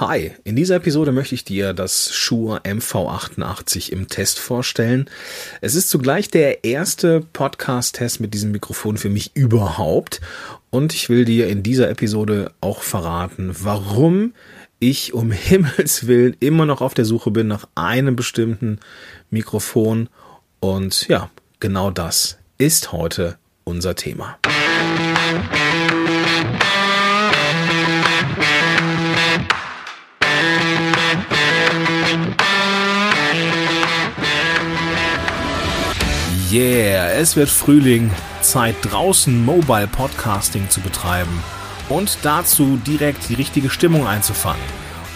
Hi, 0.00 0.32
in 0.44 0.56
dieser 0.56 0.76
Episode 0.76 1.12
möchte 1.12 1.34
ich 1.34 1.44
dir 1.44 1.74
das 1.74 2.14
Shure 2.14 2.60
MV88 2.60 3.92
im 3.92 4.08
Test 4.08 4.38
vorstellen. 4.38 5.10
Es 5.60 5.74
ist 5.74 5.90
zugleich 5.90 6.30
der 6.30 6.64
erste 6.64 7.20
Podcast-Test 7.20 8.18
mit 8.18 8.32
diesem 8.32 8.50
Mikrofon 8.50 8.96
für 8.96 9.10
mich 9.10 9.36
überhaupt 9.36 10.22
und 10.70 10.94
ich 10.94 11.10
will 11.10 11.26
dir 11.26 11.48
in 11.48 11.62
dieser 11.62 11.90
Episode 11.90 12.50
auch 12.62 12.80
verraten, 12.80 13.54
warum 13.60 14.32
ich 14.78 15.12
um 15.12 15.32
Himmels 15.32 16.06
Willen 16.06 16.34
immer 16.40 16.64
noch 16.64 16.80
auf 16.80 16.94
der 16.94 17.04
Suche 17.04 17.30
bin 17.30 17.46
nach 17.46 17.68
einem 17.74 18.16
bestimmten 18.16 18.80
Mikrofon 19.28 20.08
und 20.60 21.08
ja, 21.08 21.28
genau 21.58 21.90
das 21.90 22.38
ist 22.56 22.92
heute 22.92 23.36
unser 23.64 23.96
Thema. 23.96 24.38
Yeah, 36.50 37.12
es 37.12 37.36
wird 37.36 37.48
Frühling, 37.48 38.10
Zeit 38.40 38.74
draußen 38.82 39.44
Mobile 39.44 39.86
Podcasting 39.86 40.68
zu 40.68 40.80
betreiben 40.80 41.44
und 41.88 42.18
dazu 42.22 42.76
direkt 42.84 43.28
die 43.28 43.34
richtige 43.34 43.70
Stimmung 43.70 44.08
einzufangen. 44.08 44.62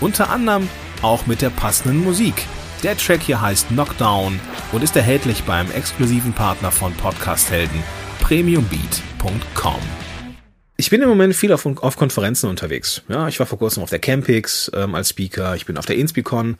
Unter 0.00 0.30
anderem 0.30 0.68
auch 1.02 1.26
mit 1.26 1.42
der 1.42 1.50
passenden 1.50 2.04
Musik. 2.04 2.46
Der 2.84 2.96
Track 2.96 3.22
hier 3.22 3.40
heißt 3.40 3.68
Knockdown 3.68 4.38
und 4.70 4.84
ist 4.84 4.94
erhältlich 4.94 5.42
beim 5.42 5.72
exklusiven 5.72 6.32
Partner 6.32 6.70
von 6.70 6.92
Podcast 6.92 7.50
Helden, 7.50 7.82
premiumbeat.com. 8.20 9.80
Ich 10.84 10.90
bin 10.90 11.00
im 11.00 11.08
Moment 11.08 11.34
viel 11.34 11.50
auf, 11.50 11.64
auf 11.64 11.96
Konferenzen 11.96 12.46
unterwegs. 12.46 13.00
Ja, 13.08 13.26
ich 13.26 13.40
war 13.40 13.46
vor 13.46 13.56
kurzem 13.56 13.82
auf 13.82 13.88
der 13.88 14.00
Campix 14.00 14.70
ähm, 14.74 14.94
als 14.94 15.08
Speaker. 15.08 15.56
Ich 15.56 15.64
bin 15.64 15.78
auf 15.78 15.86
der 15.86 15.96
Inspicon. 15.96 16.58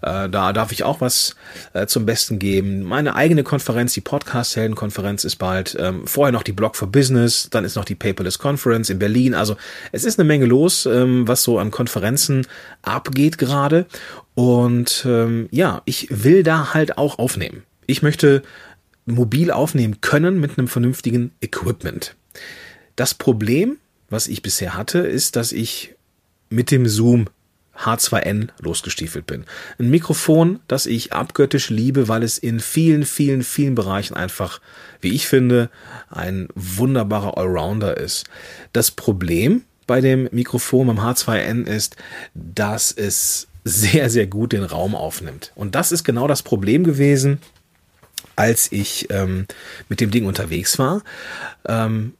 Äh, 0.00 0.30
da 0.30 0.54
darf 0.54 0.72
ich 0.72 0.82
auch 0.82 1.02
was 1.02 1.36
äh, 1.74 1.86
zum 1.86 2.06
Besten 2.06 2.38
geben. 2.38 2.84
Meine 2.84 3.14
eigene 3.14 3.42
Konferenz, 3.42 3.92
die 3.92 4.00
Podcast-Helden-Konferenz 4.00 5.24
ist 5.24 5.36
bald. 5.36 5.76
Ähm, 5.78 6.06
vorher 6.06 6.32
noch 6.32 6.42
die 6.42 6.54
Blog 6.54 6.74
for 6.74 6.90
Business. 6.90 7.50
Dann 7.50 7.66
ist 7.66 7.76
noch 7.76 7.84
die 7.84 7.94
Paperless 7.94 8.38
Conference 8.38 8.88
in 8.88 8.98
Berlin. 8.98 9.34
Also 9.34 9.58
es 9.92 10.04
ist 10.04 10.18
eine 10.18 10.26
Menge 10.26 10.46
los, 10.46 10.86
ähm, 10.86 11.28
was 11.28 11.42
so 11.42 11.58
an 11.58 11.70
Konferenzen 11.70 12.46
abgeht 12.80 13.36
gerade. 13.36 13.84
Und 14.34 15.04
ähm, 15.06 15.48
ja, 15.50 15.82
ich 15.84 16.08
will 16.08 16.44
da 16.44 16.72
halt 16.72 16.96
auch 16.96 17.18
aufnehmen. 17.18 17.64
Ich 17.86 18.00
möchte 18.00 18.40
mobil 19.04 19.50
aufnehmen 19.50 20.00
können 20.00 20.40
mit 20.40 20.56
einem 20.56 20.66
vernünftigen 20.66 21.32
Equipment. 21.42 22.16
Das 22.96 23.14
Problem, 23.14 23.78
was 24.08 24.28
ich 24.28 24.42
bisher 24.42 24.74
hatte, 24.74 24.98
ist, 24.98 25.36
dass 25.36 25.52
ich 25.52 25.94
mit 26.48 26.70
dem 26.70 26.86
Zoom 26.88 27.26
H2N 27.78 28.48
losgestiefelt 28.60 29.26
bin. 29.26 29.44
Ein 29.78 29.90
Mikrofon, 29.90 30.60
das 30.66 30.86
ich 30.86 31.12
abgöttisch 31.12 31.68
liebe, 31.68 32.08
weil 32.08 32.22
es 32.22 32.38
in 32.38 32.60
vielen, 32.60 33.04
vielen, 33.04 33.42
vielen 33.42 33.74
Bereichen 33.74 34.14
einfach, 34.14 34.60
wie 35.00 35.14
ich 35.14 35.28
finde, 35.28 35.70
ein 36.08 36.48
wunderbarer 36.54 37.36
Allrounder 37.36 37.96
ist. 37.96 38.24
Das 38.72 38.90
Problem 38.90 39.62
bei 39.86 40.00
dem 40.00 40.28
Mikrofon 40.32 40.86
beim 40.86 41.00
H2N 41.00 41.66
ist, 41.66 41.96
dass 42.34 42.92
es 42.92 43.46
sehr, 43.64 44.10
sehr 44.10 44.26
gut 44.26 44.52
den 44.52 44.62
Raum 44.62 44.94
aufnimmt. 44.94 45.52
Und 45.54 45.74
das 45.74 45.92
ist 45.92 46.04
genau 46.04 46.26
das 46.28 46.42
Problem 46.42 46.84
gewesen, 46.84 47.40
als 48.36 48.70
ich 48.70 49.08
ähm, 49.10 49.46
mit 49.88 50.00
dem 50.00 50.10
Ding 50.10 50.26
unterwegs 50.26 50.78
war. 50.78 51.02
Ähm, 51.66 52.14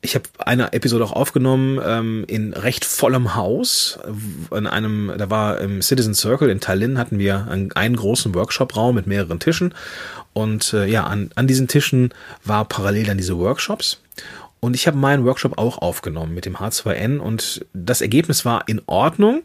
ich 0.00 0.14
habe 0.14 0.28
eine 0.38 0.72
Episode 0.72 1.04
auch 1.04 1.12
aufgenommen 1.12 1.80
ähm, 1.84 2.24
in 2.28 2.52
recht 2.52 2.84
vollem 2.84 3.34
Haus. 3.34 3.98
In 4.52 4.66
einem, 4.66 5.12
da 5.18 5.28
war 5.28 5.58
im 5.58 5.82
Citizen 5.82 6.14
Circle 6.14 6.50
in 6.50 6.60
Tallinn 6.60 6.98
hatten 6.98 7.18
wir 7.18 7.48
einen, 7.50 7.72
einen 7.72 7.96
großen 7.96 8.32
Workshop-Raum 8.34 8.94
mit 8.94 9.06
mehreren 9.08 9.40
Tischen. 9.40 9.74
Und 10.34 10.72
äh, 10.72 10.86
ja, 10.86 11.04
an, 11.04 11.30
an 11.34 11.48
diesen 11.48 11.66
Tischen 11.66 12.14
war 12.44 12.64
parallel 12.64 13.06
dann 13.06 13.18
diese 13.18 13.38
Workshops. 13.38 14.00
Und 14.60 14.74
ich 14.74 14.86
habe 14.86 14.96
meinen 14.96 15.24
Workshop 15.24 15.56
auch 15.56 15.78
aufgenommen 15.78 16.34
mit 16.34 16.44
dem 16.44 16.56
H2N 16.56 17.18
und 17.18 17.64
das 17.72 18.00
Ergebnis 18.00 18.44
war 18.44 18.66
in 18.66 18.82
Ordnung. 18.86 19.42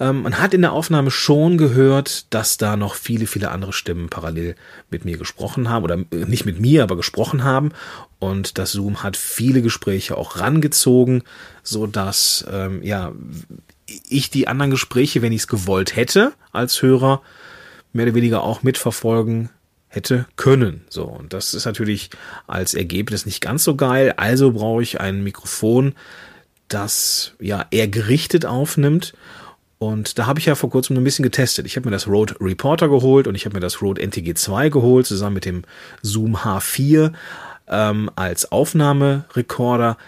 Ähm, 0.00 0.22
man 0.22 0.38
hat 0.38 0.54
in 0.54 0.62
der 0.62 0.72
Aufnahme 0.72 1.10
schon 1.10 1.58
gehört, 1.58 2.32
dass 2.32 2.56
da 2.56 2.76
noch 2.76 2.94
viele, 2.94 3.26
viele 3.26 3.50
andere 3.50 3.74
Stimmen 3.74 4.08
parallel 4.08 4.56
mit 4.90 5.04
mir 5.04 5.18
gesprochen 5.18 5.68
haben 5.68 5.84
oder 5.84 5.96
äh, 5.96 6.24
nicht 6.24 6.46
mit 6.46 6.58
mir, 6.58 6.82
aber 6.82 6.96
gesprochen 6.96 7.44
haben. 7.44 7.72
Und 8.18 8.56
das 8.56 8.72
Zoom 8.72 9.02
hat 9.02 9.16
viele 9.16 9.60
Gespräche 9.60 10.16
auch 10.16 10.38
rangezogen, 10.38 11.22
so 11.62 11.86
dass 11.86 12.46
ähm, 12.50 12.82
ja 12.82 13.12
ich 14.08 14.30
die 14.30 14.48
anderen 14.48 14.70
Gespräche, 14.70 15.20
wenn 15.20 15.32
ich 15.32 15.42
es 15.42 15.48
gewollt 15.48 15.96
hätte, 15.96 16.32
als 16.50 16.80
Hörer 16.80 17.20
mehr 17.92 18.06
oder 18.06 18.14
weniger 18.14 18.42
auch 18.42 18.62
mitverfolgen 18.62 19.50
hätte 19.96 20.26
können. 20.36 20.84
So, 20.88 21.04
und 21.04 21.32
das 21.32 21.54
ist 21.54 21.64
natürlich 21.64 22.10
als 22.46 22.74
Ergebnis 22.74 23.26
nicht 23.26 23.40
ganz 23.40 23.64
so 23.64 23.74
geil. 23.74 24.14
Also 24.16 24.52
brauche 24.52 24.82
ich 24.82 25.00
ein 25.00 25.24
Mikrofon, 25.24 25.94
das 26.68 27.32
ja 27.40 27.66
eher 27.70 27.88
gerichtet 27.88 28.46
aufnimmt. 28.46 29.14
Und 29.78 30.18
da 30.18 30.26
habe 30.26 30.38
ich 30.38 30.46
ja 30.46 30.54
vor 30.54 30.70
kurzem 30.70 30.96
ein 30.96 31.04
bisschen 31.04 31.22
getestet. 31.22 31.66
Ich 31.66 31.76
habe 31.76 31.88
mir 31.88 31.92
das 31.92 32.06
Rode 32.06 32.36
Reporter 32.40 32.88
geholt 32.88 33.26
und 33.26 33.34
ich 33.34 33.44
habe 33.44 33.54
mir 33.54 33.60
das 33.60 33.82
Rode 33.82 34.02
NTG2 34.02 34.70
geholt, 34.70 35.06
zusammen 35.06 35.34
mit 35.34 35.44
dem 35.44 35.64
Zoom 36.02 36.36
H4 36.36 37.12
ähm, 37.68 38.10
als 38.16 38.50
Aufnahmerekorder. 38.50 39.98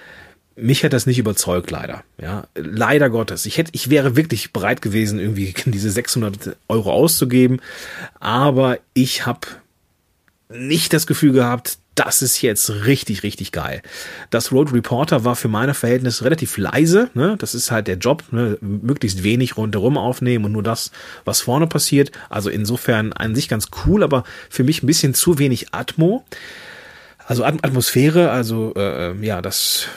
Mich 0.56 0.84
hat 0.84 0.92
das 0.92 1.06
nicht 1.06 1.18
überzeugt, 1.18 1.70
leider. 1.70 2.02
Ja, 2.20 2.48
leider 2.54 3.10
Gottes. 3.10 3.46
Ich 3.46 3.58
hätte, 3.58 3.70
ich 3.74 3.90
wäre 3.90 4.16
wirklich 4.16 4.52
bereit 4.52 4.82
gewesen, 4.82 5.18
irgendwie 5.18 5.54
diese 5.66 5.90
600 5.90 6.56
Euro 6.68 6.92
auszugeben. 6.92 7.60
Aber 8.18 8.78
ich 8.94 9.26
habe 9.26 9.46
nicht 10.48 10.92
das 10.92 11.06
Gefühl 11.06 11.32
gehabt, 11.32 11.78
das 11.94 12.22
ist 12.22 12.42
jetzt 12.42 12.70
richtig, 12.86 13.24
richtig 13.24 13.50
geil. 13.50 13.82
Das 14.30 14.52
Road 14.52 14.72
Reporter 14.72 15.24
war 15.24 15.34
für 15.34 15.48
meine 15.48 15.74
Verhältnisse 15.74 16.24
relativ 16.24 16.56
leise. 16.56 17.10
Ne? 17.14 17.36
Das 17.38 17.54
ist 17.54 17.72
halt 17.72 17.88
der 17.88 17.96
Job, 17.96 18.22
ne? 18.30 18.56
möglichst 18.60 19.24
wenig 19.24 19.56
rundherum 19.56 19.98
aufnehmen 19.98 20.44
und 20.44 20.52
nur 20.52 20.62
das, 20.62 20.92
was 21.24 21.40
vorne 21.40 21.66
passiert. 21.66 22.12
Also 22.30 22.50
insofern 22.50 23.12
an 23.12 23.34
sich 23.34 23.48
ganz 23.48 23.68
cool, 23.84 24.04
aber 24.04 24.22
für 24.48 24.62
mich 24.62 24.82
ein 24.82 24.86
bisschen 24.86 25.12
zu 25.12 25.38
wenig 25.38 25.74
Atmo. 25.74 26.24
Also 27.26 27.44
Atmosphäre, 27.44 28.30
also 28.30 28.72
äh, 28.76 29.14
ja, 29.24 29.42
das 29.42 29.88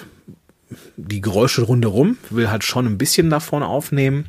die 0.97 1.21
Geräusche 1.21 1.63
rundherum 1.63 2.17
will 2.29 2.49
halt 2.49 2.63
schon 2.63 2.85
ein 2.85 2.97
bisschen 2.97 3.29
davon 3.29 3.63
aufnehmen. 3.63 4.25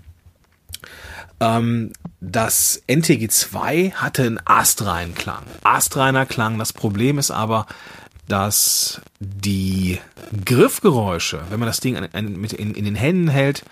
Ähm, 1.43 1.93
das 2.21 2.83
NTG2 2.87 3.95
hatte 3.95 4.23
einen 4.23 4.41
astreinen 4.45 5.15
Klang. 5.15 5.43
Astreiner 5.65 6.25
Klang. 6.25 6.57
Das 6.59 6.73
Problem 6.73 7.19
ist 7.19 7.33
aber, 7.33 7.67
dass 8.29 9.01
die 9.19 9.99
Griffgeräusche, 10.45 11.43
wenn 11.51 11.59
man 11.59 11.67
das 11.67 11.81
Ding 11.81 11.97
in, 11.97 12.45
in, 12.45 12.75
in 12.75 12.85
den 12.85 12.95
Händen 12.95 13.27
hält, 13.27 13.65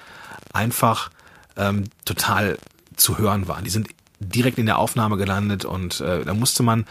einfach 0.53 1.11
ähm, 1.57 1.85
total 2.05 2.59
zu 2.97 3.19
hören 3.19 3.47
waren. 3.47 3.63
Die 3.63 3.71
sind 3.71 3.89
direkt 4.19 4.59
in 4.59 4.67
der 4.67 4.79
Aufnahme 4.79 5.17
gelandet 5.17 5.65
und 5.65 6.01
äh, 6.01 6.25
da 6.25 6.35
musste 6.35 6.65
man 6.65 6.87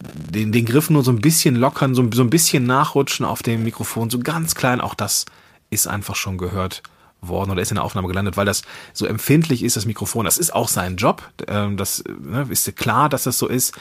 den, 0.00 0.50
den 0.50 0.64
Griff 0.64 0.88
nur 0.88 1.04
so 1.04 1.12
ein 1.12 1.20
bisschen 1.20 1.56
lockern, 1.56 1.94
so, 1.94 2.08
so 2.12 2.22
ein 2.22 2.30
bisschen 2.30 2.64
nachrutschen 2.64 3.26
auf 3.26 3.42
dem 3.42 3.64
Mikrofon, 3.64 4.08
so 4.08 4.18
ganz 4.18 4.54
klein. 4.54 4.80
Auch 4.80 4.94
das 4.94 5.26
ist 5.68 5.86
einfach 5.86 6.16
schon 6.16 6.38
gehört 6.38 6.82
worden 7.22 7.50
oder 7.50 7.62
ist 7.62 7.70
in 7.70 7.76
der 7.76 7.84
Aufnahme 7.84 8.08
gelandet, 8.08 8.36
weil 8.36 8.46
das 8.46 8.62
so 8.92 9.06
empfindlich 9.06 9.62
ist, 9.62 9.76
das 9.76 9.86
Mikrofon. 9.86 10.24
Das 10.24 10.38
ist 10.38 10.54
auch 10.54 10.68
sein 10.68 10.96
Job. 10.96 11.22
Ähm, 11.46 11.76
das 11.76 12.04
ne, 12.06 12.46
ist 12.50 12.76
klar, 12.76 13.08
dass 13.08 13.24
das 13.24 13.38
so 13.38 13.48
ist. 13.48 13.74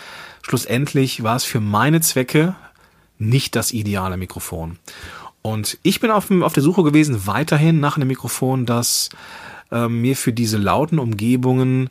Schlussendlich 0.43 1.23
war 1.23 1.35
es 1.35 1.43
für 1.43 1.59
meine 1.59 2.01
Zwecke 2.01 2.55
nicht 3.17 3.55
das 3.55 3.71
ideale 3.73 4.17
Mikrofon. 4.17 4.77
Und 5.41 5.79
ich 5.81 5.99
bin 5.99 6.11
auf, 6.11 6.27
der 6.27 6.63
Suche 6.63 6.83
gewesen 6.83 7.25
weiterhin 7.25 7.79
nach 7.79 7.97
einem 7.97 8.07
Mikrofon, 8.07 8.65
das 8.65 9.09
äh, 9.71 9.87
mir 9.87 10.15
für 10.15 10.33
diese 10.33 10.57
lauten 10.57 10.99
Umgebungen 10.99 11.89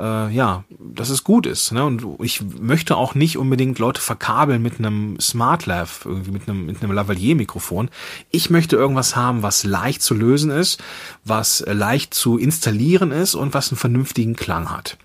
äh, 0.00 0.30
ja, 0.30 0.64
dass 0.78 1.10
es 1.10 1.24
gut 1.24 1.46
ist. 1.46 1.72
Ne? 1.72 1.84
Und 1.84 2.04
ich 2.20 2.42
möchte 2.42 2.96
auch 2.96 3.14
nicht 3.14 3.36
unbedingt 3.36 3.78
Leute 3.78 4.00
verkabeln 4.00 4.62
mit 4.62 4.78
einem 4.78 5.20
SmartLav, 5.20 6.04
irgendwie 6.04 6.30
mit 6.30 6.48
einem, 6.48 6.66
mit 6.66 6.82
einem 6.82 6.92
Lavalier-Mikrofon. 6.92 7.90
Ich 8.30 8.50
möchte 8.50 8.76
irgendwas 8.76 9.16
haben, 9.16 9.42
was 9.42 9.64
leicht 9.64 10.02
zu 10.02 10.14
lösen 10.14 10.50
ist, 10.50 10.82
was 11.24 11.64
leicht 11.66 12.14
zu 12.14 12.38
installieren 12.38 13.10
ist 13.10 13.34
und 13.34 13.54
was 13.54 13.70
einen 13.70 13.78
vernünftigen 13.78 14.34
Klang 14.34 14.70
hat. 14.70 14.96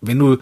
Wenn 0.00 0.18
du 0.18 0.38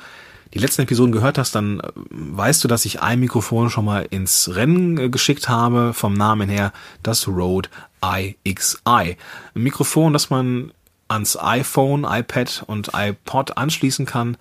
die 0.54 0.60
letzten 0.60 0.82
Episoden 0.82 1.12
gehört 1.12 1.36
hast, 1.36 1.54
dann 1.54 1.80
äh, 1.80 1.90
weißt 2.10 2.62
du, 2.62 2.68
dass 2.68 2.84
ich 2.84 3.02
ein 3.02 3.20
Mikrofon 3.20 3.70
schon 3.70 3.84
mal 3.84 4.06
ins 4.08 4.54
Rennen 4.54 4.98
äh, 4.98 5.08
geschickt 5.08 5.48
habe, 5.48 5.92
vom 5.92 6.14
Namen 6.14 6.48
her 6.48 6.72
das 7.02 7.26
Rode 7.26 7.68
iXi. 8.02 8.76
Ein 8.84 9.16
Mikrofon, 9.54 10.12
das 10.12 10.30
man 10.30 10.72
ans 11.08 11.36
iPhone, 11.36 12.04
iPad 12.04 12.64
und 12.66 12.90
iPod 12.94 13.56
anschließen 13.56 14.06
kann 14.06 14.36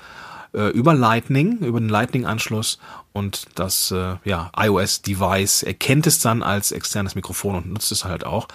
äh, 0.54 0.70
über 0.70 0.94
Lightning, 0.94 1.60
über 1.60 1.80
den 1.80 1.90
Lightning-Anschluss 1.90 2.80
und 3.12 3.46
das 3.56 3.92
äh, 3.92 4.16
ja, 4.24 4.52
iOS-Device 4.58 5.64
erkennt 5.64 6.08
es 6.08 6.20
dann 6.20 6.44
als 6.44 6.72
externes 6.72 7.16
Mikrofon 7.16 7.56
und 7.56 7.72
nutzt 7.72 7.92
es 7.92 8.06
halt 8.06 8.26
auch. 8.26 8.48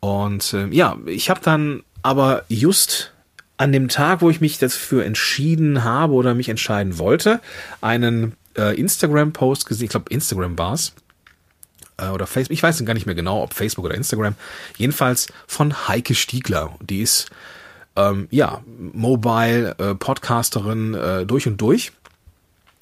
Und 0.00 0.52
äh, 0.52 0.66
ja, 0.68 0.96
ich 1.06 1.30
habe 1.30 1.40
dann 1.42 1.82
aber 2.02 2.44
just 2.48 3.12
an 3.56 3.72
dem 3.72 3.88
Tag, 3.88 4.20
wo 4.20 4.30
ich 4.30 4.40
mich 4.40 4.58
dafür 4.58 5.04
entschieden 5.04 5.84
habe 5.84 6.12
oder 6.12 6.34
mich 6.34 6.48
entscheiden 6.48 6.98
wollte, 6.98 7.40
einen 7.80 8.36
äh, 8.56 8.78
Instagram-Post 8.78 9.66
gesehen, 9.66 9.84
ich 9.84 9.90
glaube 9.90 10.10
Instagram 10.10 10.58
war's 10.58 10.92
äh, 11.96 12.08
oder 12.08 12.26
Facebook, 12.26 12.54
ich 12.54 12.62
weiß 12.62 12.84
gar 12.84 12.94
nicht 12.94 13.06
mehr 13.06 13.14
genau, 13.14 13.42
ob 13.42 13.54
Facebook 13.54 13.84
oder 13.84 13.94
Instagram, 13.94 14.34
jedenfalls 14.76 15.28
von 15.46 15.88
Heike 15.88 16.14
Stiegler. 16.14 16.74
Die 16.80 17.02
ist 17.02 17.30
ähm, 17.96 18.28
ja 18.30 18.62
Mobile 18.76 19.76
äh, 19.78 19.94
Podcasterin 19.94 20.94
äh, 20.94 21.26
durch 21.26 21.46
und 21.46 21.60
durch. 21.60 21.92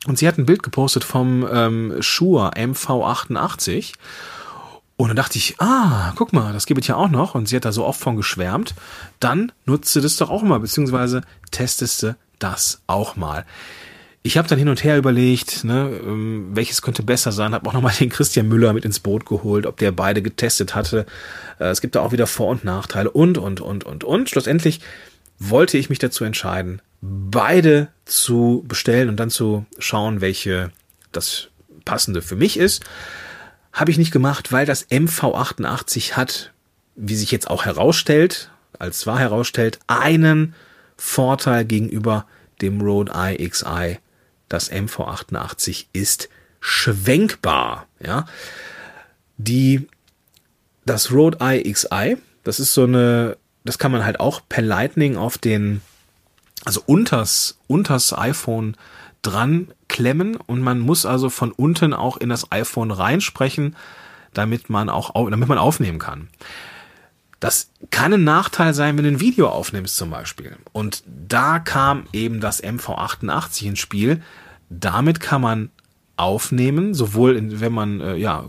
Und 0.07 0.19
sie 0.19 0.27
hat 0.27 0.37
ein 0.37 0.47
Bild 0.47 0.65
gepostet 0.65 1.05
vom 1.05 1.47
ähm, 1.49 1.97
Shure 2.01 2.51
MV88 2.55 3.93
und 4.97 5.09
dann 5.09 5.17
dachte 5.17 5.39
ich, 5.39 5.61
ah, 5.61 6.13
guck 6.17 6.33
mal, 6.33 6.53
das 6.53 6.67
gibt 6.67 6.81
es 6.81 6.87
ja 6.87 6.97
auch 6.97 7.09
noch. 7.09 7.35
Und 7.35 7.49
sie 7.49 7.57
hat 7.57 7.65
da 7.65 7.73
so 7.73 7.85
oft 7.85 8.01
von 8.01 8.17
geschwärmt. 8.17 8.75
Dann 9.21 9.51
nutze 9.65 10.01
das 10.01 10.17
doch 10.17 10.31
auch 10.31 10.43
mal, 10.43 10.61
beziehungsweise 10.61 11.23
testeste 11.51 12.17
das 12.39 12.83
auch 12.87 13.17
mal. 13.17 13.45
Ich 14.25 14.39
habe 14.39 14.47
dann 14.47 14.59
hin 14.59 14.69
und 14.69 14.85
her 14.85 14.99
überlegt, 14.99 15.65
ne, 15.65 16.01
ähm, 16.03 16.51
welches 16.53 16.81
könnte 16.81 17.03
besser 17.03 17.33
sein. 17.33 17.55
Habe 17.55 17.69
auch 17.69 17.73
nochmal 17.73 17.95
den 17.99 18.09
Christian 18.09 18.49
Müller 18.49 18.73
mit 18.73 18.85
ins 18.85 19.01
Boot 19.01 19.27
geholt, 19.27 19.67
ob 19.67 19.79
der 19.79 19.91
beide 19.91 20.23
getestet 20.23 20.75
hatte. 20.75 21.07
Äh, 21.59 21.67
es 21.67 21.81
gibt 21.81 21.97
da 21.97 22.01
auch 22.01 22.13
wieder 22.13 22.29
Vor- 22.29 22.51
und 22.51 22.65
Nachteile 22.65 23.11
und, 23.11 23.37
und, 23.37 23.61
und, 23.61 23.85
und, 23.85 24.05
und. 24.05 24.31
Schlussendlich 24.31 24.81
wollte 25.39 25.77
ich 25.77 25.91
mich 25.91 25.99
dazu 25.99 26.25
entscheiden, 26.25 26.81
beide 27.01 27.89
zu 28.05 28.65
bestellen 28.69 29.09
und 29.09 29.17
dann 29.17 29.31
zu 29.31 29.67
schauen, 29.79 30.21
welche 30.21 30.71
das 31.11 31.49
passende 31.85 32.23
für 32.23 32.37
mich 32.37 32.57
ist. 32.57 32.85
Habe 33.73 33.91
ich 33.91 33.99
nicht 33.99 34.13
gemacht, 34.13 34.53
weil 34.53 34.67
das 34.67 34.89
MV88 34.89 36.13
hat, 36.13 36.53
wie 36.95 37.17
sich 37.17 37.33
jetzt 37.33 37.51
auch 37.51 37.65
herausstellt, 37.65 38.51
als 38.79 39.07
wahr 39.07 39.19
herausstellt, 39.19 39.81
einen 39.89 40.55
Vorteil 40.97 41.65
gegenüber 41.65 42.27
dem 42.61 42.81
Rode 42.81 43.13
iXi. 43.15 43.99
Das 44.53 44.71
MV88 44.71 45.87
ist 45.95 46.29
schwenkbar, 46.61 47.87
ja. 48.05 48.27
Die, 49.39 49.89
das 50.85 51.11
Rode 51.11 51.39
iXi, 51.41 52.19
das 52.45 52.61
ist 52.61 52.75
so 52.75 52.85
eine, 52.85 53.39
das 53.65 53.79
kann 53.79 53.93
man 53.93 54.05
halt 54.05 54.21
auch 54.21 54.43
per 54.51 54.63
Lightning 54.63 55.17
auf 55.17 55.39
den, 55.39 55.81
also 56.67 56.83
unters, 56.85 57.57
unters 57.67 58.13
iPhone 58.13 58.77
dran 59.23 59.73
klemmen 59.89 60.37
und 60.37 60.61
man 60.61 60.81
muss 60.81 61.07
also 61.07 61.31
von 61.31 61.51
unten 61.53 61.95
auch 61.95 62.19
in 62.19 62.29
das 62.29 62.53
iPhone 62.53 62.91
reinsprechen, 62.91 63.75
damit 64.35 64.69
man 64.69 64.91
auch, 64.91 65.15
damit 65.31 65.49
man 65.49 65.57
aufnehmen 65.57 65.99
kann. 65.99 66.29
Das 67.41 67.71
kann 67.91 68.13
ein 68.13 68.25
Nachteil 68.25 68.75
sein, 68.75 68.99
wenn 68.99 69.05
du 69.05 69.11
ein 69.11 69.21
Video 69.21 69.49
aufnimmst 69.49 69.97
zum 69.97 70.11
Beispiel. 70.11 70.59
Und 70.73 71.03
da 71.07 71.59
kam 71.59 72.05
eben 72.13 72.41
das 72.41 72.63
MV88 72.63 73.65
ins 73.65 73.79
Spiel. 73.81 74.23
Damit 74.81 75.21
kann 75.21 75.41
man 75.41 75.71
aufnehmen, 76.17 76.95
sowohl 76.95 77.37
in, 77.37 77.61
wenn 77.61 77.73
man 77.73 78.01
äh, 78.01 78.17
ja 78.17 78.45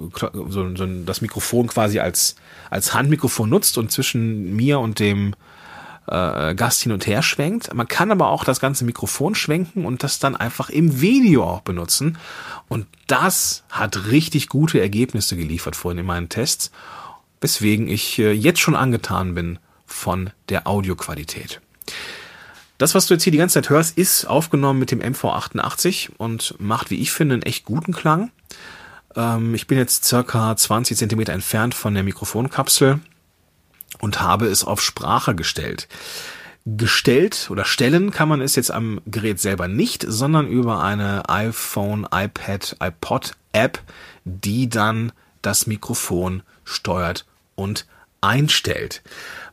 so, 0.47 0.75
so 0.75 0.85
das 1.05 1.21
Mikrofon 1.21 1.67
quasi 1.67 1.99
als 1.99 2.35
als 2.69 2.93
Handmikrofon 2.93 3.49
nutzt 3.49 3.77
und 3.77 3.91
zwischen 3.91 4.55
mir 4.55 4.79
und 4.79 4.99
dem 4.99 5.33
äh, 6.07 6.55
Gast 6.55 6.81
hin 6.83 6.91
und 6.91 7.07
her 7.07 7.21
schwenkt. 7.23 7.73
Man 7.73 7.87
kann 7.87 8.11
aber 8.11 8.27
auch 8.29 8.43
das 8.43 8.59
ganze 8.59 8.85
Mikrofon 8.85 9.35
schwenken 9.35 9.85
und 9.85 10.03
das 10.03 10.19
dann 10.19 10.35
einfach 10.35 10.69
im 10.69 11.01
Video 11.01 11.43
auch 11.43 11.61
benutzen. 11.61 12.17
Und 12.67 12.87
das 13.07 13.63
hat 13.69 14.07
richtig 14.07 14.49
gute 14.49 14.79
Ergebnisse 14.79 15.37
geliefert 15.37 15.75
vorhin 15.75 15.99
in 15.99 16.05
meinen 16.05 16.29
Tests, 16.29 16.71
weswegen 17.41 17.87
ich 17.87 18.19
äh, 18.19 18.31
jetzt 18.31 18.59
schon 18.59 18.75
angetan 18.75 19.35
bin 19.35 19.59
von 19.85 20.31
der 20.49 20.67
Audioqualität. 20.67 21.61
Das, 22.83 22.95
was 22.95 23.05
du 23.05 23.13
jetzt 23.13 23.23
hier 23.23 23.31
die 23.31 23.37
ganze 23.37 23.53
Zeit 23.53 23.69
hörst, 23.69 23.97
ist 23.97 24.25
aufgenommen 24.25 24.77
mit 24.77 24.91
dem 24.91 24.99
MV88 24.99 26.09
und 26.17 26.55
macht, 26.59 26.91
wie 26.91 26.99
ich 26.99 27.13
finde, 27.13 27.35
einen 27.35 27.43
echt 27.43 27.63
guten 27.63 27.93
Klang. 27.93 28.29
Ähm, 29.15 29.55
ich 29.55 29.67
bin 29.67 29.77
jetzt 29.77 30.03
circa 30.03 30.53
20 30.53 30.97
Zentimeter 30.97 31.31
entfernt 31.31 31.75
von 31.75 31.93
der 31.93 32.03
Mikrofonkapsel 32.03 32.99
und 34.01 34.19
habe 34.19 34.47
es 34.47 34.65
auf 34.65 34.81
Sprache 34.81 35.33
gestellt. 35.33 35.87
Gestellt 36.65 37.47
oder 37.49 37.63
stellen 37.63 38.11
kann 38.11 38.27
man 38.27 38.41
es 38.41 38.57
jetzt 38.57 38.71
am 38.71 38.99
Gerät 39.05 39.39
selber 39.39 39.69
nicht, 39.69 40.03
sondern 40.05 40.49
über 40.49 40.83
eine 40.83 41.29
iPhone, 41.29 42.05
iPad, 42.13 42.75
iPod 42.81 43.31
App, 43.53 43.81
die 44.25 44.67
dann 44.67 45.13
das 45.41 45.67
Mikrofon 45.67 46.43
steuert 46.65 47.25
und 47.55 47.85
einstellt. 48.19 49.03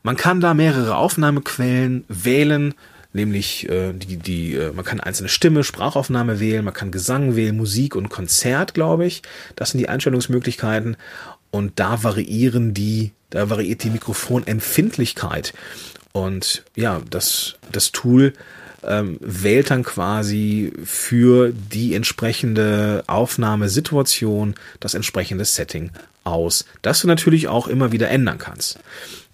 Man 0.03 0.17
kann 0.17 0.41
da 0.41 0.53
mehrere 0.53 0.97
Aufnahmequellen 0.97 2.05
wählen, 2.09 2.75
nämlich 3.13 3.69
äh, 3.69 3.93
die, 3.93 4.17
die, 4.17 4.55
äh, 4.55 4.73
man 4.73 4.85
kann 4.85 5.01
einzelne 5.01 5.29
Stimme, 5.29 5.65
Sprachaufnahme 5.65 6.41
wählen, 6.41 6.65
man 6.65 6.75
kann 6.75 6.91
Gesang 6.91 7.37
wählen, 7.37 7.57
Musik 7.57 7.97
und 7.97 8.09
Konzert, 8.09 8.75
glaube 8.75 9.07
ich. 9.07 9.23
Das 9.57 9.71
sind 9.71 9.79
die 9.79 9.89
Einstellungsmöglichkeiten. 9.89 10.97
Und 11.51 11.81
da 11.81 12.05
variieren 12.05 12.75
die 12.75 13.13
da 13.31 13.49
variiert 13.49 13.83
die 13.85 13.91
Mikrofonempfindlichkeit. 13.91 15.55
Und 16.13 16.65
ja, 16.75 17.01
das, 17.09 17.55
das 17.71 17.93
Tool 17.93 18.33
ähm, 18.83 19.19
wählt 19.21 19.71
dann 19.71 19.85
quasi 19.85 20.73
für 20.85 21.53
die 21.53 21.95
entsprechende 21.95 23.05
Aufnahmesituation 23.07 24.55
das 24.81 24.95
entsprechende 24.95 25.45
Setting 25.45 25.91
aus, 26.25 26.65
das 26.83 27.01
du 27.01 27.07
natürlich 27.07 27.49
auch 27.49 27.69
immer 27.69 27.93
wieder 27.93 28.11
ändern 28.11 28.39
kannst. 28.39 28.81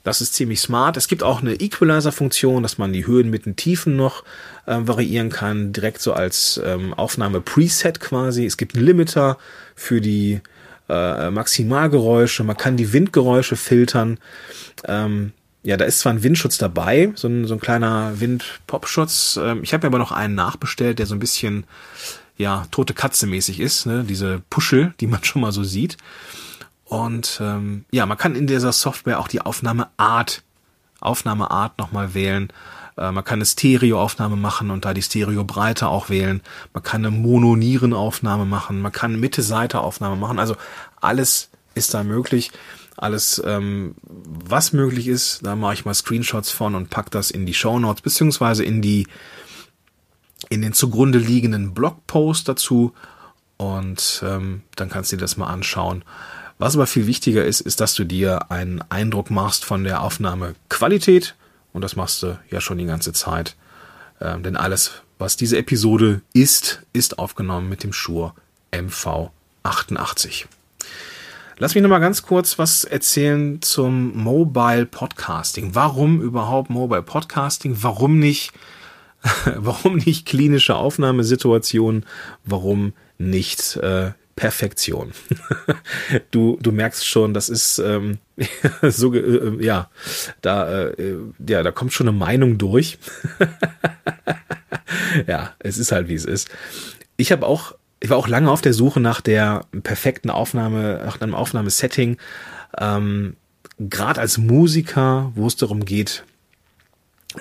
Das 0.06 0.20
ist 0.20 0.34
ziemlich 0.34 0.60
smart. 0.60 0.96
Es 0.96 1.08
gibt 1.08 1.24
auch 1.24 1.40
eine 1.40 1.54
Equalizer-Funktion, 1.54 2.62
dass 2.62 2.78
man 2.78 2.92
die 2.92 3.08
Höhen 3.08 3.28
mit 3.28 3.44
den 3.44 3.56
Tiefen 3.56 3.96
noch 3.96 4.22
äh, 4.66 4.76
variieren 4.78 5.30
kann, 5.30 5.72
direkt 5.72 6.00
so 6.00 6.12
als 6.12 6.60
ähm, 6.64 6.94
Aufnahme-Preset 6.94 7.98
quasi. 7.98 8.46
Es 8.46 8.56
gibt 8.56 8.76
einen 8.76 8.86
Limiter 8.86 9.36
für 9.74 10.00
die 10.00 10.42
äh, 10.88 11.30
Maximalgeräusche, 11.32 12.44
man 12.44 12.56
kann 12.56 12.76
die 12.76 12.92
Windgeräusche 12.92 13.56
filtern. 13.56 14.18
Ähm, 14.84 15.32
ja, 15.64 15.76
da 15.76 15.84
ist 15.84 15.98
zwar 15.98 16.12
ein 16.12 16.22
Windschutz 16.22 16.56
dabei, 16.56 17.10
so 17.16 17.26
ein, 17.26 17.44
so 17.48 17.54
ein 17.54 17.60
kleiner 17.60 18.20
Wind-Pop-Schutz. 18.20 19.40
Ähm, 19.42 19.64
ich 19.64 19.74
habe 19.74 19.84
mir 19.84 19.88
aber 19.88 19.98
noch 19.98 20.12
einen 20.12 20.36
nachbestellt, 20.36 21.00
der 21.00 21.06
so 21.06 21.16
ein 21.16 21.18
bisschen, 21.18 21.64
ja, 22.36 22.64
tote 22.70 22.94
Katze 22.94 23.26
mäßig 23.26 23.58
ist, 23.58 23.86
ne? 23.86 24.04
diese 24.08 24.40
Puschel, 24.50 24.94
die 25.00 25.08
man 25.08 25.24
schon 25.24 25.42
mal 25.42 25.50
so 25.50 25.64
sieht. 25.64 25.96
Und 26.88 27.40
ähm, 27.42 27.84
ja, 27.90 28.06
man 28.06 28.16
kann 28.16 28.34
in 28.34 28.46
dieser 28.46 28.72
Software 28.72 29.18
auch 29.18 29.28
die 29.28 29.40
Aufnahmeart, 29.40 30.42
Aufnahmeart 31.00 31.78
nochmal 31.78 32.14
wählen. 32.14 32.52
Äh, 32.96 33.10
man 33.10 33.24
kann 33.24 33.38
eine 33.38 33.46
Stereoaufnahme 33.46 34.36
machen 34.36 34.70
und 34.70 34.84
da 34.84 34.94
die 34.94 35.02
Stereobreite 35.02 35.88
auch 35.88 36.08
wählen. 36.08 36.40
Man 36.72 36.82
kann 36.82 37.04
eine 37.04 37.14
Mononierenaufnahme 37.14 38.46
machen. 38.46 38.80
Man 38.80 38.92
kann 38.92 39.18
Mitte-Seite-Aufnahme 39.18 40.16
machen. 40.16 40.38
Also 40.38 40.56
alles 41.00 41.50
ist 41.74 41.92
da 41.92 42.04
möglich. 42.04 42.52
Alles, 42.96 43.42
ähm, 43.44 43.96
was 44.04 44.72
möglich 44.72 45.08
ist, 45.08 45.44
da 45.44 45.56
mache 45.56 45.74
ich 45.74 45.84
mal 45.84 45.92
Screenshots 45.92 46.50
von 46.50 46.74
und 46.74 46.88
pack 46.88 47.10
das 47.10 47.30
in 47.30 47.44
die 47.44 47.52
Show 47.52 47.78
Notes 47.78 48.00
beziehungsweise 48.00 48.64
in 48.64 48.80
die 48.80 49.06
in 50.48 50.62
den 50.62 50.72
zugrunde 50.72 51.18
liegenden 51.18 51.74
Blogpost 51.74 52.48
dazu 52.48 52.94
und 53.56 54.22
ähm, 54.24 54.62
dann 54.76 54.88
kannst 54.88 55.12
du 55.12 55.16
dir 55.16 55.22
das 55.22 55.36
mal 55.36 55.48
anschauen. 55.48 56.04
Was 56.58 56.74
aber 56.74 56.86
viel 56.86 57.06
wichtiger 57.06 57.44
ist, 57.44 57.60
ist, 57.60 57.80
dass 57.80 57.94
du 57.94 58.04
dir 58.04 58.50
einen 58.50 58.82
Eindruck 58.88 59.30
machst 59.30 59.64
von 59.64 59.84
der 59.84 60.02
Aufnahmequalität 60.02 61.34
und 61.72 61.82
das 61.82 61.96
machst 61.96 62.22
du 62.22 62.38
ja 62.50 62.60
schon 62.60 62.78
die 62.78 62.86
ganze 62.86 63.12
Zeit. 63.12 63.56
Ähm, 64.20 64.42
denn 64.42 64.56
alles, 64.56 65.02
was 65.18 65.36
diese 65.36 65.58
Episode 65.58 66.22
ist, 66.32 66.82
ist 66.94 67.18
aufgenommen 67.18 67.68
mit 67.68 67.82
dem 67.82 67.92
Shure 67.92 68.32
MV88. 68.72 70.46
Lass 71.58 71.74
mich 71.74 71.82
nochmal 71.82 72.00
ganz 72.00 72.22
kurz 72.22 72.58
was 72.58 72.84
erzählen 72.84 73.60
zum 73.62 74.16
Mobile 74.16 74.86
Podcasting. 74.86 75.74
Warum 75.74 76.20
überhaupt 76.20 76.70
Mobile 76.70 77.02
Podcasting? 77.02 77.76
Warum 77.80 78.18
nicht, 78.18 78.52
warum 79.56 79.96
nicht 79.96 80.26
klinische 80.26 80.74
Aufnahmesituationen? 80.74 82.06
Warum 82.44 82.94
nicht 83.18 83.76
äh, 83.76 84.12
Perfektion. 84.36 85.12
du, 86.30 86.58
du 86.60 86.70
merkst 86.70 87.06
schon, 87.06 87.32
das 87.32 87.48
ist 87.48 87.78
ähm, 87.78 88.18
so, 88.82 89.14
äh, 89.14 89.64
ja, 89.64 89.90
da, 90.42 90.88
äh, 90.90 91.16
ja, 91.48 91.62
da 91.62 91.72
kommt 91.72 91.94
schon 91.94 92.06
eine 92.06 92.16
Meinung 92.16 92.58
durch. 92.58 92.98
ja, 95.26 95.54
es 95.58 95.78
ist 95.78 95.90
halt 95.90 96.08
wie 96.08 96.14
es 96.14 96.26
ist. 96.26 96.50
Ich 97.16 97.32
habe 97.32 97.46
auch, 97.46 97.74
ich 97.98 98.10
war 98.10 98.18
auch 98.18 98.28
lange 98.28 98.50
auf 98.50 98.60
der 98.60 98.74
Suche 98.74 99.00
nach 99.00 99.22
der 99.22 99.64
perfekten 99.82 100.28
Aufnahme, 100.28 101.02
nach 101.04 101.20
einem 101.20 101.34
Aufnahmesetting. 101.34 102.18
Ähm, 102.78 103.36
Gerade 103.78 104.20
als 104.20 104.36
Musiker, 104.36 105.32
wo 105.34 105.46
es 105.46 105.56
darum 105.56 105.84
geht, 105.86 106.24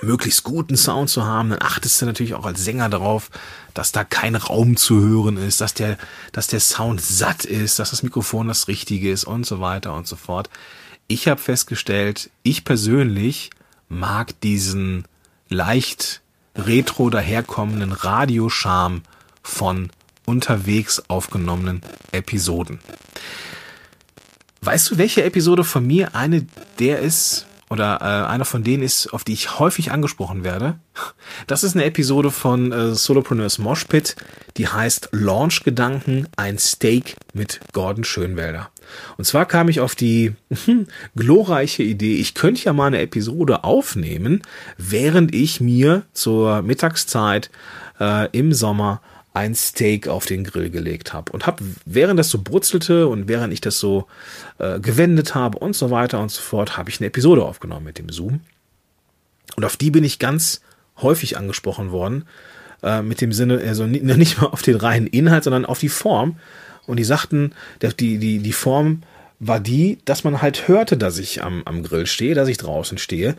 möglichst 0.02 0.42
guten 0.42 0.76
Sound 0.76 1.10
zu 1.10 1.24
haben, 1.24 1.50
dann 1.50 1.62
achtest 1.62 2.00
du 2.00 2.06
natürlich 2.06 2.34
auch 2.34 2.46
als 2.46 2.64
Sänger 2.64 2.88
darauf, 2.88 3.30
dass 3.74 3.92
da 3.92 4.04
kein 4.04 4.36
Raum 4.36 4.76
zu 4.76 5.00
hören 5.00 5.36
ist, 5.36 5.60
dass 5.60 5.74
der, 5.74 5.98
dass 6.32 6.46
der 6.46 6.60
Sound 6.60 7.00
satt 7.00 7.44
ist, 7.44 7.78
dass 7.78 7.90
das 7.90 8.02
Mikrofon 8.02 8.48
das 8.48 8.68
Richtige 8.68 9.10
ist 9.10 9.24
und 9.24 9.46
so 9.46 9.60
weiter 9.60 9.94
und 9.94 10.06
so 10.06 10.16
fort. 10.16 10.50
Ich 11.08 11.28
habe 11.28 11.40
festgestellt, 11.40 12.30
ich 12.42 12.64
persönlich 12.64 13.50
mag 13.88 14.40
diesen 14.40 15.04
leicht 15.48 16.22
retro 16.56 17.10
daherkommenden 17.10 17.92
Radioscharm 17.92 19.02
von 19.42 19.90
unterwegs 20.24 21.02
aufgenommenen 21.08 21.82
Episoden. 22.12 22.80
Weißt 24.62 24.90
du, 24.90 24.98
welche 24.98 25.22
Episode 25.22 25.62
von 25.62 25.86
mir 25.86 26.14
eine 26.14 26.46
der 26.80 26.98
ist, 27.00 27.46
oder 27.68 27.98
äh, 28.00 28.30
einer 28.30 28.44
von 28.44 28.62
denen 28.62 28.82
ist, 28.82 29.12
auf 29.12 29.24
die 29.24 29.32
ich 29.32 29.58
häufig 29.58 29.90
angesprochen 29.90 30.44
werde? 30.44 30.78
Das 31.46 31.64
ist 31.64 31.74
eine 31.74 31.84
Episode 31.84 32.30
von 32.30 32.72
äh, 32.72 32.94
Solopreneurs 32.94 33.58
Moshpit, 33.58 34.16
die 34.56 34.68
heißt 34.68 35.10
Launch 35.12 35.64
Gedanken, 35.64 36.28
ein 36.36 36.58
Steak 36.58 37.16
mit 37.34 37.60
Gordon 37.72 38.04
Schönwälder. 38.04 38.70
Und 39.16 39.24
zwar 39.24 39.46
kam 39.46 39.68
ich 39.68 39.80
auf 39.80 39.94
die 39.94 40.34
hm, 40.64 40.86
glorreiche 41.16 41.82
Idee, 41.82 42.16
ich 42.16 42.34
könnte 42.34 42.64
ja 42.64 42.72
mal 42.72 42.86
eine 42.86 43.00
Episode 43.00 43.64
aufnehmen, 43.64 44.42
während 44.78 45.34
ich 45.34 45.60
mir 45.60 46.02
zur 46.12 46.62
Mittagszeit 46.62 47.50
äh, 48.00 48.28
im 48.30 48.52
Sommer 48.52 49.00
ein 49.36 49.54
Steak 49.54 50.08
auf 50.08 50.24
den 50.24 50.44
Grill 50.44 50.70
gelegt 50.70 51.12
habe 51.12 51.30
und 51.30 51.46
habe, 51.46 51.62
während 51.84 52.18
das 52.18 52.30
so 52.30 52.40
brutzelte 52.42 53.06
und 53.06 53.28
während 53.28 53.52
ich 53.52 53.60
das 53.60 53.78
so 53.78 54.06
äh, 54.58 54.80
gewendet 54.80 55.34
habe 55.34 55.58
und 55.58 55.76
so 55.76 55.90
weiter 55.90 56.20
und 56.20 56.30
so 56.30 56.40
fort, 56.40 56.78
habe 56.78 56.88
ich 56.88 57.00
eine 57.00 57.08
Episode 57.08 57.44
aufgenommen 57.44 57.84
mit 57.84 57.98
dem 57.98 58.08
Zoom. 58.08 58.40
Und 59.54 59.64
auf 59.66 59.76
die 59.76 59.90
bin 59.90 60.04
ich 60.04 60.18
ganz 60.18 60.62
häufig 61.02 61.36
angesprochen 61.36 61.90
worden, 61.90 62.24
äh, 62.82 63.02
mit 63.02 63.20
dem 63.20 63.30
Sinne, 63.30 63.58
also 63.58 63.86
nicht 63.86 64.40
mal 64.40 64.48
auf 64.48 64.62
den 64.62 64.76
reinen 64.76 65.06
Inhalt, 65.06 65.44
sondern 65.44 65.66
auf 65.66 65.80
die 65.80 65.90
Form. 65.90 66.38
Und 66.86 66.96
die 66.96 67.04
sagten, 67.04 67.52
die, 67.82 68.16
die, 68.16 68.38
die 68.38 68.52
Form 68.54 69.02
war 69.38 69.60
die, 69.60 69.98
dass 70.06 70.24
man 70.24 70.40
halt 70.40 70.66
hörte, 70.66 70.96
dass 70.96 71.18
ich 71.18 71.44
am, 71.44 71.60
am 71.66 71.82
Grill 71.82 72.06
stehe, 72.06 72.34
dass 72.34 72.48
ich 72.48 72.56
draußen 72.56 72.96
stehe 72.96 73.36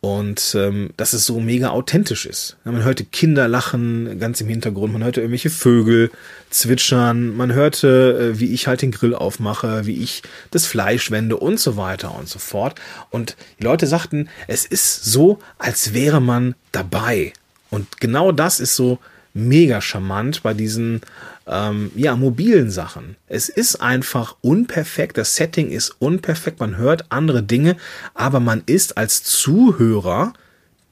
und 0.00 0.54
ähm, 0.56 0.90
dass 0.96 1.12
es 1.12 1.26
so 1.26 1.40
mega 1.40 1.70
authentisch 1.70 2.24
ist. 2.24 2.56
Man 2.64 2.84
hörte 2.84 3.04
Kinder 3.04 3.48
lachen 3.48 4.20
ganz 4.20 4.40
im 4.40 4.48
Hintergrund, 4.48 4.92
man 4.92 5.02
hörte 5.02 5.20
irgendwelche 5.20 5.50
Vögel 5.50 6.10
zwitschern, 6.50 7.36
man 7.36 7.52
hörte, 7.52 8.32
äh, 8.34 8.40
wie 8.40 8.52
ich 8.54 8.68
halt 8.68 8.82
den 8.82 8.92
Grill 8.92 9.14
aufmache, 9.14 9.86
wie 9.86 10.00
ich 10.00 10.22
das 10.52 10.66
Fleisch 10.66 11.10
wende 11.10 11.36
und 11.36 11.58
so 11.58 11.76
weiter 11.76 12.14
und 12.16 12.28
so 12.28 12.38
fort. 12.38 12.80
Und 13.10 13.36
die 13.58 13.64
Leute 13.64 13.88
sagten, 13.88 14.28
es 14.46 14.64
ist 14.64 15.04
so, 15.04 15.40
als 15.58 15.94
wäre 15.94 16.20
man 16.20 16.54
dabei. 16.70 17.32
Und 17.70 18.00
genau 18.00 18.30
das 18.30 18.60
ist 18.60 18.76
so 18.76 18.98
mega 19.34 19.80
charmant 19.80 20.42
bei 20.42 20.54
diesen 20.54 21.00
ähm, 21.48 21.90
ja, 21.94 22.14
mobilen 22.14 22.70
Sachen. 22.70 23.16
Es 23.26 23.48
ist 23.48 23.76
einfach 23.76 24.36
unperfekt, 24.40 25.16
das 25.16 25.34
Setting 25.34 25.70
ist 25.70 25.96
unperfekt, 25.98 26.60
man 26.60 26.76
hört 26.76 27.06
andere 27.10 27.42
Dinge, 27.42 27.76
aber 28.14 28.40
man 28.40 28.62
ist 28.66 28.98
als 28.98 29.22
Zuhörer 29.22 30.34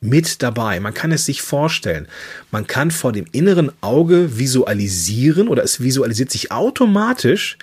mit 0.01 0.43
dabei. 0.43 0.81
Man 0.81 0.95
kann 0.95 1.13
es 1.13 1.27
sich 1.27 1.43
vorstellen. 1.43 2.07
Man 2.51 2.67
kann 2.67 2.91
vor 2.91 3.13
dem 3.13 3.27
inneren 3.33 3.71
Auge 3.81 4.39
visualisieren 4.39 5.49
oder 5.49 5.63
es 5.63 5.81
visualisiert 5.81 6.31
sich 6.31 6.53
automatisch, 6.53 7.59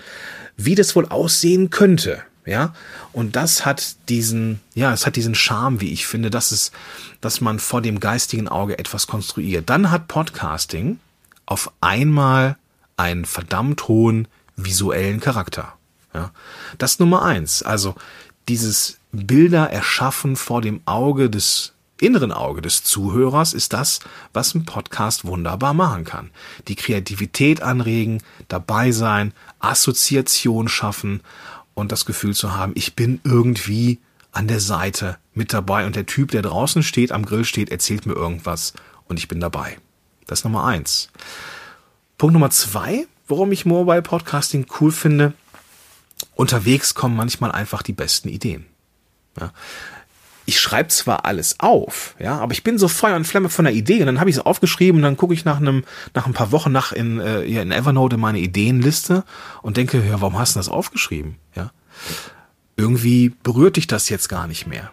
wie 0.57 0.75
das 0.75 0.95
wohl 0.95 1.07
aussehen 1.07 1.69
könnte. 1.69 2.23
Ja, 2.45 2.73
und 3.13 3.37
das 3.37 3.65
hat 3.65 3.95
diesen, 4.09 4.59
ja, 4.75 4.91
es 4.91 5.05
hat 5.05 5.15
diesen 5.15 5.33
Charme, 5.33 5.79
wie 5.79 5.93
ich 5.93 6.05
finde, 6.05 6.29
dass 6.29 6.51
es, 6.51 6.73
dass 7.21 7.39
man 7.39 7.57
vor 7.57 7.81
dem 7.81 8.01
geistigen 8.01 8.49
Auge 8.49 8.77
etwas 8.77 9.07
konstruiert. 9.07 9.69
Dann 9.69 9.91
hat 9.91 10.09
Podcasting 10.09 10.99
auf 11.45 11.71
einmal 11.79 12.57
einen 12.97 13.25
verdammt 13.25 13.87
hohen 13.87 14.27
visuellen 14.55 15.19
Charakter. 15.19 15.73
Ja, 16.13 16.31
das 16.77 16.99
Nummer 16.99 17.23
eins. 17.23 17.63
Also 17.63 17.95
dieses 18.47 18.99
Bilder 19.11 19.69
erschaffen 19.69 20.35
vor 20.35 20.61
dem 20.61 20.81
Auge 20.85 21.29
des 21.29 21.73
inneren 21.99 22.31
Auge 22.31 22.61
des 22.61 22.83
Zuhörers 22.83 23.53
ist 23.53 23.73
das, 23.73 23.99
was 24.33 24.53
ein 24.55 24.65
Podcast 24.65 25.25
wunderbar 25.25 25.73
machen 25.73 26.03
kann. 26.03 26.31
Die 26.67 26.75
Kreativität 26.75 27.61
anregen, 27.61 28.21
dabei 28.49 28.91
sein, 28.91 29.33
Assoziation 29.59 30.67
schaffen 30.67 31.21
und 31.73 31.91
das 31.91 32.05
Gefühl 32.05 32.35
zu 32.35 32.55
haben, 32.55 32.73
ich 32.75 32.95
bin 32.95 33.21
irgendwie 33.23 33.99
an 34.31 34.47
der 34.47 34.59
Seite 34.59 35.17
mit 35.33 35.53
dabei 35.53 35.85
und 35.85 35.95
der 35.95 36.05
Typ, 36.05 36.31
der 36.31 36.41
draußen 36.41 36.83
steht, 36.83 37.11
am 37.11 37.25
Grill 37.25 37.45
steht, 37.45 37.69
erzählt 37.69 38.05
mir 38.05 38.13
irgendwas 38.13 38.73
und 39.07 39.17
ich 39.17 39.27
bin 39.27 39.39
dabei. 39.39 39.77
Das 40.27 40.39
ist 40.39 40.45
Nummer 40.45 40.65
eins. 40.65 41.09
Punkt 42.23 42.35
Nummer 42.35 42.51
zwei, 42.51 43.05
warum 43.27 43.51
ich 43.51 43.65
Mobile 43.65 44.01
Podcasting 44.01 44.65
cool 44.79 44.93
finde. 44.93 45.33
Unterwegs 46.35 46.95
kommen 46.95 47.17
manchmal 47.17 47.51
einfach 47.51 47.81
die 47.81 47.91
besten 47.91 48.29
Ideen. 48.29 48.65
Ja. 49.37 49.51
Ich 50.45 50.57
schreibe 50.57 50.87
zwar 50.87 51.25
alles 51.25 51.59
auf, 51.59 52.15
ja, 52.19 52.39
aber 52.39 52.53
ich 52.53 52.63
bin 52.63 52.77
so 52.77 52.87
Feuer 52.87 53.17
und 53.17 53.27
Flamme 53.27 53.49
von 53.49 53.65
der 53.65 53.73
Idee 53.73 53.99
und 53.99 54.05
dann 54.05 54.21
habe 54.21 54.29
ich 54.29 54.37
es 54.37 54.41
aufgeschrieben 54.41 54.99
und 54.99 55.03
dann 55.03 55.17
gucke 55.17 55.33
ich 55.33 55.43
nach 55.43 55.57
einem 55.57 55.83
nach 56.13 56.25
ein 56.25 56.31
paar 56.31 56.53
Wochen 56.53 56.71
nach 56.71 56.93
in, 56.93 57.19
äh, 57.19 57.41
in 57.41 57.73
Evernote 57.73 58.15
in 58.15 58.21
meine 58.21 58.39
Ideenliste 58.39 59.25
und 59.61 59.75
denke, 59.75 60.01
ja, 60.01 60.21
warum 60.21 60.39
hast 60.39 60.55
du 60.55 60.59
das 60.59 60.69
aufgeschrieben? 60.69 61.35
Ja, 61.55 61.71
irgendwie 62.77 63.33
berührt 63.43 63.75
dich 63.75 63.87
das 63.87 64.07
jetzt 64.07 64.29
gar 64.29 64.47
nicht 64.47 64.65
mehr. 64.65 64.91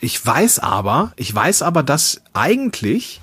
Ich 0.00 0.26
weiß 0.26 0.58
aber, 0.58 1.14
ich 1.16 1.34
weiß 1.34 1.62
aber, 1.62 1.82
dass 1.82 2.20
eigentlich 2.34 3.22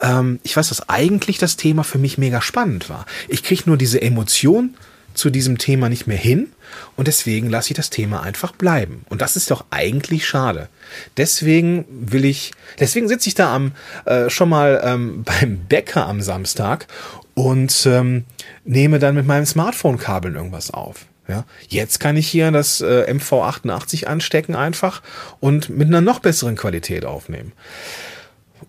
ähm, 0.00 0.40
ich 0.42 0.56
weiß, 0.56 0.68
dass 0.68 0.88
eigentlich 0.88 1.38
das 1.38 1.56
Thema 1.56 1.84
für 1.84 1.98
mich 1.98 2.18
mega 2.18 2.40
spannend 2.40 2.88
war. 2.88 3.06
Ich 3.28 3.42
kriege 3.42 3.62
nur 3.66 3.76
diese 3.76 4.00
Emotion 4.00 4.74
zu 5.14 5.30
diesem 5.30 5.58
Thema 5.58 5.88
nicht 5.88 6.06
mehr 6.06 6.16
hin 6.16 6.52
und 6.96 7.08
deswegen 7.08 7.50
lasse 7.50 7.70
ich 7.70 7.76
das 7.76 7.90
Thema 7.90 8.22
einfach 8.22 8.52
bleiben. 8.52 9.04
Und 9.08 9.20
das 9.20 9.36
ist 9.36 9.50
doch 9.50 9.64
eigentlich 9.70 10.26
schade. 10.26 10.68
Deswegen 11.16 11.84
will 11.88 12.24
ich, 12.24 12.52
deswegen 12.78 13.08
sitze 13.08 13.28
ich 13.28 13.34
da 13.34 13.54
am 13.54 13.72
äh, 14.04 14.30
schon 14.30 14.48
mal 14.48 14.80
ähm, 14.84 15.24
beim 15.40 15.58
Bäcker 15.68 16.06
am 16.06 16.22
Samstag 16.22 16.86
und 17.34 17.86
ähm, 17.86 18.24
nehme 18.64 18.98
dann 18.98 19.14
mit 19.14 19.26
meinem 19.26 19.46
Smartphone-Kabeln 19.46 20.34
irgendwas 20.34 20.70
auf. 20.70 21.06
Ja, 21.28 21.44
jetzt 21.68 22.00
kann 22.00 22.16
ich 22.16 22.26
hier 22.28 22.50
das 22.50 22.80
äh, 22.80 23.06
MV88 23.08 24.06
anstecken 24.06 24.56
einfach 24.56 25.00
und 25.38 25.68
mit 25.68 25.86
einer 25.86 26.00
noch 26.00 26.18
besseren 26.18 26.56
Qualität 26.56 27.04
aufnehmen. 27.04 27.52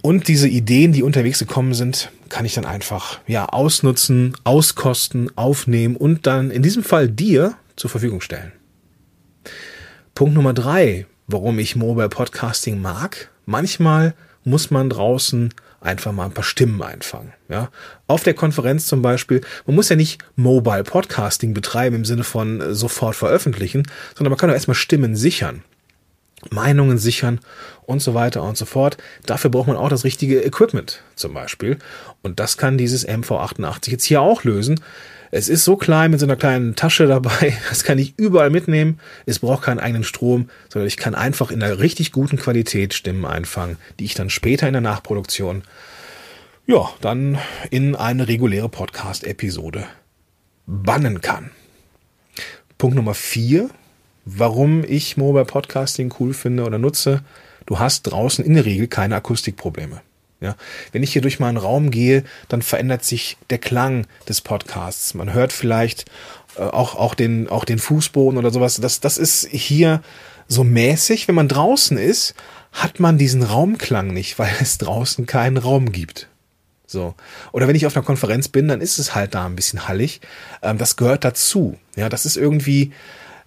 Und 0.02 0.28
diese 0.28 0.48
Ideen, 0.48 0.94
die 0.94 1.04
unterwegs 1.04 1.40
gekommen 1.40 1.74
sind, 1.74 2.12
kann 2.30 2.46
ich 2.46 2.54
dann 2.54 2.66
einfach 2.66 3.20
ja 3.28 3.46
ausnutzen, 3.48 4.36
auskosten, 4.44 5.36
aufnehmen 5.38 5.96
und 5.96 6.26
dann 6.28 6.52
in 6.52 6.64
diesem 6.64 6.84
Fall 6.84 7.10
dir 7.10 7.56
zur 7.76 7.90
Verfügung 7.90 8.22
stellen. 8.22 8.52
Punkt 10.16 10.36
Nummer 10.36 10.54
drei, 10.54 11.06
warum 11.28 11.60
ich 11.60 11.76
Mobile 11.76 12.10
Podcasting 12.10 12.82
mag. 12.82 13.30
Manchmal 13.46 14.14
muss 14.44 14.72
man 14.72 14.90
draußen 14.90 15.54
einfach 15.82 16.12
mal 16.12 16.26
ein 16.26 16.34
paar 16.34 16.44
Stimmen 16.44 16.82
einfangen. 16.82 17.34
Ja, 17.50 17.70
auf 18.08 18.24
der 18.24 18.34
Konferenz 18.34 18.86
zum 18.86 19.02
Beispiel. 19.02 19.42
Man 19.66 19.76
muss 19.76 19.90
ja 19.90 19.96
nicht 19.96 20.24
Mobile 20.36 20.84
Podcasting 20.84 21.54
betreiben 21.54 21.98
im 21.98 22.06
Sinne 22.06 22.24
von 22.24 22.62
äh, 22.62 22.74
sofort 22.74 23.16
veröffentlichen, 23.16 23.84
sondern 24.16 24.32
man 24.32 24.38
kann 24.38 24.50
auch 24.50 24.54
erstmal 24.54 24.76
Stimmen 24.76 25.16
sichern. 25.16 25.64
Meinungen 26.50 26.98
sichern 26.98 27.40
und 27.84 28.02
so 28.02 28.14
weiter 28.14 28.44
und 28.44 28.58
so 28.58 28.66
fort. 28.66 28.98
Dafür 29.26 29.52
braucht 29.52 29.68
man 29.68 29.78
auch 29.78 29.90
das 29.90 30.04
richtige 30.04 30.42
Equipment 30.44 31.02
zum 31.16 31.34
Beispiel. 31.34 31.78
Und 32.22 32.40
das 32.40 32.58
kann 32.58 32.78
dieses 32.78 33.08
MV88 33.08 33.92
jetzt 33.92 34.06
hier 34.06 34.22
auch 34.22 34.44
lösen. 34.44 34.80
Es 35.34 35.48
ist 35.48 35.64
so 35.64 35.78
klein 35.78 36.12
mit 36.12 36.20
so 36.20 36.26
einer 36.26 36.36
kleinen 36.36 36.76
Tasche 36.76 37.08
dabei, 37.08 37.58
das 37.70 37.84
kann 37.84 37.98
ich 37.98 38.16
überall 38.18 38.50
mitnehmen. 38.50 39.00
Es 39.26 39.40
braucht 39.40 39.64
keinen 39.64 39.80
eigenen 39.80 40.04
Strom, 40.04 40.50
sondern 40.70 40.88
ich 40.88 40.98
kann 40.98 41.16
einfach 41.16 41.52
in 41.52 41.64
einer 41.64 41.80
richtig 41.80 42.12
guten 42.12 42.38
Qualität 42.38 42.94
Stimmen 42.94 43.26
einfangen, 43.26 43.78
die 44.00 44.06
ich 44.06 44.14
dann 44.14 44.30
später 44.30 44.68
in 44.68 44.74
der 44.74 44.82
Nachproduktion, 44.82 45.64
ja, 46.68 46.90
dann 47.02 47.38
in 47.70 47.96
eine 47.96 48.28
reguläre 48.28 48.70
Podcast-Episode 48.70 49.86
bannen 50.68 51.22
kann. 51.22 51.52
Punkt 52.78 52.96
Nummer 52.96 53.14
vier 53.14 53.70
warum 54.26 54.84
ich 54.84 55.18
Mobile 55.18 55.46
Podcasting 55.46 56.14
cool 56.20 56.34
finde 56.34 56.64
oder 56.64 56.78
nutze. 56.78 57.24
Du 57.66 57.80
hast 57.80 58.04
draußen 58.04 58.44
in 58.44 58.56
der 58.56 58.66
Regel 58.66 58.88
keine 58.88 59.16
Akustikprobleme. 59.16 60.02
Ja, 60.40 60.56
wenn 60.92 61.04
ich 61.04 61.14
hier 61.14 61.22
durch 61.22 61.40
meinen 61.40 61.58
Raum 61.58 61.92
gehe, 61.92 62.24
dann 62.48 62.64
verändert 62.64 63.06
sich 63.06 63.38
der 63.52 63.60
Klang 63.60 64.08
des 64.28 64.42
Podcasts. 64.42 65.14
Man 65.14 65.34
hört 65.34 65.54
vielleicht 65.54 66.06
äh, 66.58 66.64
auch, 66.64 66.96
auch, 66.96 67.14
den, 67.14 67.48
auch 67.48 67.64
den 67.64 67.78
Fußboden 67.78 68.40
oder 68.40 68.50
sowas. 68.50 68.78
Das, 68.82 69.00
das 69.00 69.20
ist 69.20 69.48
hier 69.48 70.02
so 70.48 70.64
mäßig. 70.64 71.28
Wenn 71.28 71.36
man 71.36 71.48
draußen 71.48 71.98
ist, 71.98 72.34
hat 72.72 73.00
man 73.00 73.20
diesen 73.20 73.44
Raumklang 73.44 74.08
nicht, 74.08 74.40
weil 74.40 74.52
es 74.60 74.80
draußen 74.80 75.28
keinen 75.28 75.58
Raum 75.58 75.92
gibt. 75.92 76.28
So. 76.88 77.16
Oder 77.52 77.68
wenn 77.68 77.76
ich 77.76 77.86
auf 77.86 77.96
einer 77.96 78.06
Konferenz 78.06 78.50
bin, 78.50 78.68
dann 78.68 78.82
ist 78.82 78.98
es 78.98 79.16
halt 79.16 79.34
da 79.34 79.46
ein 79.46 79.56
bisschen 79.56 79.88
hallig. 79.88 80.22
Ähm, 80.62 80.78
das 80.78 80.98
gehört 80.98 81.24
dazu. 81.24 81.78
Ja, 81.96 82.10
das 82.10 82.26
ist 82.26 82.36
irgendwie, 82.36 82.92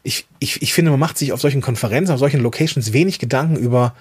ich, 0.05 0.27
ich, 0.39 0.63
ich 0.63 0.73
finde, 0.73 0.93
man 0.93 1.01
macht 1.01 1.19
sich 1.19 1.33
auf 1.33 1.41
solchen 1.41 1.63
Konferenzen, 1.63 2.13
auf 2.13 2.21
solchen 2.21 2.41
Locations 2.41 2.93
wenig 2.93 3.19
Gedanken 3.19 3.57
über 3.57 3.95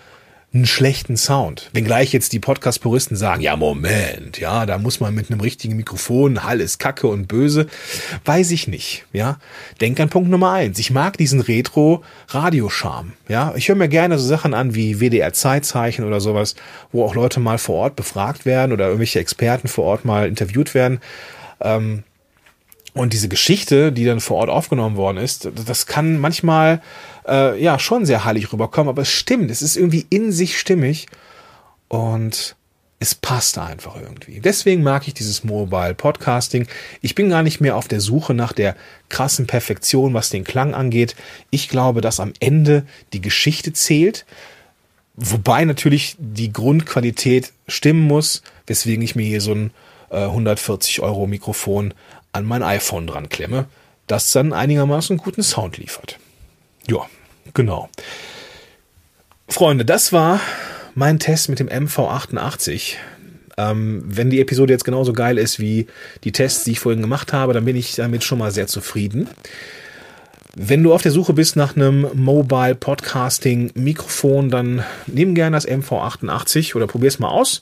einen 0.53 0.67
schlechten 0.67 1.17
Sound. 1.17 1.72
Wenngleich 1.74 2.13
jetzt 2.13 2.31
die 2.31 2.39
Podcast-Puristen 2.39 3.17
sagen, 3.17 3.41
ja, 3.41 3.55
Moment, 3.55 4.38
ja, 4.38 4.67
da 4.67 4.77
muss 4.77 5.00
man 5.00 5.15
mit 5.15 5.31
einem 5.31 5.39
richtigen 5.39 5.75
Mikrofon, 5.75 6.43
Hall 6.43 6.62
ist 6.62 6.77
kacke 6.77 7.07
und 7.07 7.27
böse. 7.27 7.65
Weiß 8.25 8.51
ich 8.51 8.67
nicht, 8.67 9.05
ja. 9.13 9.39
Denk 9.81 10.00
an 10.00 10.10
Punkt 10.10 10.29
Nummer 10.29 10.51
eins. 10.51 10.77
Ich 10.77 10.91
mag 10.91 11.17
diesen 11.17 11.39
Retro-Radioscharm, 11.39 13.13
ja. 13.29 13.53
Ich 13.55 13.69
höre 13.69 13.75
mir 13.75 13.89
gerne 13.89 14.19
so 14.19 14.27
Sachen 14.27 14.53
an 14.53 14.75
wie 14.75 15.00
WDR-Zeitzeichen 15.00 16.05
oder 16.05 16.22
sowas, 16.22 16.53
wo 16.91 17.03
auch 17.03 17.15
Leute 17.15 17.39
mal 17.39 17.57
vor 17.57 17.77
Ort 17.77 17.95
befragt 17.95 18.45
werden 18.45 18.74
oder 18.74 18.86
irgendwelche 18.86 19.19
Experten 19.19 19.67
vor 19.67 19.86
Ort 19.86 20.05
mal 20.05 20.27
interviewt 20.27 20.75
werden. 20.75 21.00
Ähm, 21.62 22.03
und 22.93 23.13
diese 23.13 23.29
Geschichte, 23.29 23.91
die 23.91 24.05
dann 24.05 24.19
vor 24.19 24.38
Ort 24.38 24.50
aufgenommen 24.50 24.95
worden 24.95 25.17
ist, 25.17 25.50
das 25.65 25.85
kann 25.88 26.19
manchmal 26.19 26.81
äh, 27.27 27.62
ja 27.62 27.79
schon 27.79 28.05
sehr 28.05 28.25
heilig 28.25 28.53
rüberkommen, 28.53 28.89
aber 28.89 29.01
es 29.01 29.09
stimmt, 29.09 29.50
es 29.50 29.62
ist 29.62 29.75
irgendwie 29.75 30.05
in 30.09 30.31
sich 30.31 30.59
stimmig 30.59 31.07
und 31.88 32.55
es 33.00 33.15
passt 33.15 33.57
einfach 33.57 34.00
irgendwie. 34.00 34.39
Deswegen 34.39 34.81
mag 34.81 35.07
ich 35.07 35.13
dieses 35.13 35.43
Mobile 35.43 35.93
Podcasting. 35.93 36.67
Ich 37.01 37.15
bin 37.15 37.29
gar 37.29 37.43
nicht 37.43 37.59
mehr 37.59 37.75
auf 37.75 37.89
der 37.89 38.00
Suche 38.00 38.33
nach 38.33 38.53
der 38.53 38.77
krassen 39.09 39.45
Perfektion, 39.45 40.13
was 40.13 40.29
den 40.29 40.45
Klang 40.45 40.73
angeht. 40.73 41.17
Ich 41.50 41.67
glaube, 41.67 42.00
dass 42.00 42.21
am 42.21 42.31
Ende 42.39 42.85
die 43.12 43.19
Geschichte 43.19 43.73
zählt. 43.73 44.25
Wobei 45.15 45.65
natürlich 45.65 46.15
die 46.17 46.53
Grundqualität 46.53 47.51
stimmen 47.67 48.03
muss, 48.07 48.41
weswegen 48.67 49.03
ich 49.03 49.15
mir 49.17 49.25
hier 49.25 49.41
so 49.41 49.53
ein 49.53 49.71
äh, 50.13 50.25
140 50.25 51.01
Euro 51.01 51.27
Mikrofon 51.27 51.93
an 52.32 52.46
mein 52.46 52.63
iPhone 52.63 53.08
dran 53.08 53.29
klemme, 53.29 53.65
das 54.08 54.32
dann 54.32 54.53
einigermaßen 54.53 55.17
guten 55.17 55.43
Sound 55.43 55.77
liefert. 55.77 56.20
Ja, 56.88 57.08
genau. 57.53 57.89
Freunde, 59.48 59.86
das 59.86 60.13
war 60.13 60.39
mein 60.96 61.20
Test 61.20 61.50
mit 61.50 61.60
dem 61.60 61.70
MV88. 61.70 62.96
Ähm, 63.58 64.03
wenn 64.05 64.29
die 64.29 64.41
Episode 64.41 64.74
jetzt 64.74 64.84
genauso 64.84 65.13
geil 65.13 65.38
ist 65.38 65.60
wie 65.60 65.88
die 66.24 66.32
Tests, 66.32 66.63
die 66.63 66.72
ich 66.72 66.79
vorhin 66.79 67.01
gemacht 67.01 67.34
habe, 67.34 67.53
dann 67.53 67.65
bin 67.65 67.75
ich 67.75 67.96
damit 67.96 68.24
schon 68.24 68.39
mal 68.39 68.51
sehr 68.51 68.67
zufrieden. 68.67 69.29
Wenn 70.55 70.83
du 70.83 70.93
auf 70.93 71.01
der 71.01 71.12
Suche 71.12 71.33
bist 71.33 71.55
nach 71.55 71.75
einem 71.75 72.07
Mobile 72.13 72.75
Podcasting 72.75 73.72
Mikrofon, 73.74 74.51
dann 74.51 74.83
nimm 75.07 75.33
gerne 75.33 75.57
das 75.57 75.67
MV88 75.67 76.75
oder 76.75 76.86
probier 76.86 77.07
es 77.07 77.17
mal 77.17 77.29
aus. 77.29 77.60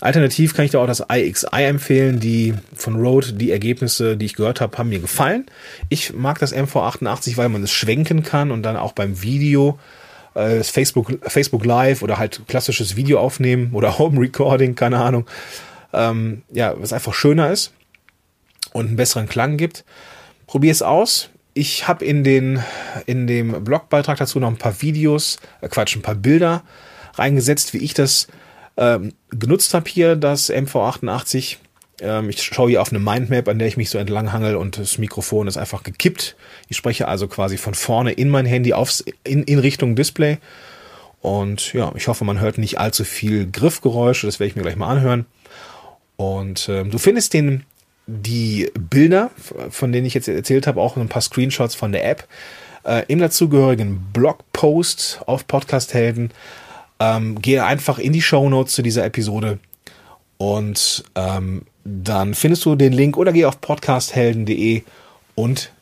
Alternativ 0.00 0.54
kann 0.54 0.64
ich 0.64 0.70
dir 0.70 0.80
auch 0.80 0.86
das 0.86 1.04
iXi 1.12 1.46
empfehlen. 1.50 2.20
Die 2.20 2.54
von 2.74 2.96
Rode, 2.96 3.34
die 3.34 3.50
Ergebnisse, 3.50 4.16
die 4.16 4.24
ich 4.24 4.34
gehört 4.34 4.62
habe, 4.62 4.78
haben 4.78 4.88
mir 4.88 5.00
gefallen. 5.00 5.44
Ich 5.90 6.14
mag 6.14 6.38
das 6.38 6.54
MV88, 6.54 7.36
weil 7.36 7.50
man 7.50 7.64
es 7.64 7.70
schwenken 7.70 8.22
kann 8.22 8.50
und 8.50 8.62
dann 8.62 8.78
auch 8.78 8.92
beim 8.92 9.20
Video 9.22 9.78
äh, 10.32 10.62
Facebook, 10.62 11.12
Facebook 11.24 11.66
Live 11.66 12.00
oder 12.00 12.16
halt 12.16 12.40
klassisches 12.48 12.96
Video 12.96 13.20
aufnehmen 13.20 13.74
oder 13.74 13.98
Home 13.98 14.18
Recording, 14.18 14.74
keine 14.74 15.00
Ahnung. 15.00 15.26
Ähm, 15.92 16.44
ja, 16.50 16.72
was 16.78 16.94
einfach 16.94 17.12
schöner 17.12 17.50
ist 17.50 17.74
und 18.72 18.86
einen 18.86 18.96
besseren 18.96 19.28
Klang 19.28 19.58
gibt. 19.58 19.84
Probier 20.46 20.72
es 20.72 20.80
aus 20.80 21.28
ich 21.54 21.86
habe 21.88 22.04
in, 22.04 22.24
den, 22.24 22.62
in 23.06 23.26
dem 23.26 23.64
Blogbeitrag 23.64 24.18
dazu 24.18 24.40
noch 24.40 24.48
ein 24.48 24.56
paar 24.56 24.80
Videos, 24.80 25.38
äh 25.60 25.68
Quatsch, 25.68 25.96
ein 25.96 26.02
paar 26.02 26.14
Bilder 26.14 26.62
reingesetzt, 27.14 27.74
wie 27.74 27.78
ich 27.78 27.94
das 27.94 28.26
ähm, 28.76 29.12
genutzt 29.30 29.74
habe 29.74 29.88
hier, 29.88 30.16
das 30.16 30.50
MV88. 30.50 31.56
Ähm, 32.00 32.30
ich 32.30 32.42
schaue 32.42 32.70
hier 32.70 32.80
auf 32.80 32.90
eine 32.90 33.00
Mindmap, 33.00 33.48
an 33.48 33.58
der 33.58 33.68
ich 33.68 33.76
mich 33.76 33.90
so 33.90 33.98
entlang 33.98 34.32
hangel 34.32 34.56
und 34.56 34.78
das 34.78 34.98
Mikrofon 34.98 35.46
ist 35.46 35.58
einfach 35.58 35.82
gekippt. 35.82 36.36
Ich 36.68 36.76
spreche 36.76 37.06
also 37.06 37.28
quasi 37.28 37.58
von 37.58 37.74
vorne 37.74 38.12
in 38.12 38.30
mein 38.30 38.46
Handy 38.46 38.72
aufs, 38.72 39.04
in, 39.24 39.42
in 39.44 39.58
Richtung 39.58 39.94
Display. 39.94 40.38
Und 41.20 41.72
ja, 41.72 41.92
ich 41.94 42.08
hoffe, 42.08 42.24
man 42.24 42.40
hört 42.40 42.58
nicht 42.58 42.78
allzu 42.78 43.04
viel 43.04 43.48
Griffgeräusche, 43.50 44.26
das 44.26 44.40
werde 44.40 44.48
ich 44.48 44.56
mir 44.56 44.62
gleich 44.62 44.76
mal 44.76 44.88
anhören. 44.88 45.26
Und 46.16 46.68
ähm, 46.68 46.90
du 46.90 46.98
findest 46.98 47.34
den 47.34 47.64
die 48.06 48.70
Bilder, 48.74 49.30
von 49.70 49.92
denen 49.92 50.06
ich 50.06 50.14
jetzt 50.14 50.28
erzählt 50.28 50.66
habe, 50.66 50.80
auch 50.80 50.96
ein 50.96 51.08
paar 51.08 51.22
Screenshots 51.22 51.74
von 51.74 51.92
der 51.92 52.08
App, 52.08 52.26
äh, 52.84 53.04
im 53.08 53.18
dazugehörigen 53.18 54.06
Blogpost 54.12 55.20
auf 55.26 55.46
Podcast 55.46 55.94
Helden. 55.94 56.30
Ähm, 56.98 57.40
gehe 57.40 57.64
einfach 57.64 57.98
in 57.98 58.12
die 58.12 58.22
Show 58.22 58.48
Notes 58.48 58.74
zu 58.74 58.82
dieser 58.82 59.04
Episode 59.04 59.58
und 60.38 61.04
ähm, 61.14 61.62
dann 61.84 62.34
findest 62.34 62.64
du 62.64 62.74
den 62.74 62.92
Link 62.92 63.16
oder 63.16 63.32
geh 63.32 63.44
auf 63.44 63.60
podcasthelden.de 63.60 64.82
und 65.34 65.72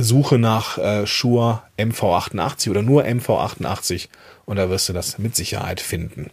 suche 0.00 0.38
nach 0.38 0.78
äh, 0.78 1.06
Shure 1.06 1.62
MV88 1.78 2.70
oder 2.70 2.82
nur 2.82 3.04
MV88 3.04 4.08
und 4.46 4.56
da 4.56 4.70
wirst 4.70 4.88
du 4.88 4.92
das 4.92 5.18
mit 5.18 5.34
Sicherheit 5.36 5.80
finden. 5.80 6.30